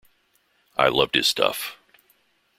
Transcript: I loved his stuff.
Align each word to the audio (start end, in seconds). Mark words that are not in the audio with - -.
I 0.79 0.87
loved 0.87 1.13
his 1.13 1.27
stuff. 1.27 1.77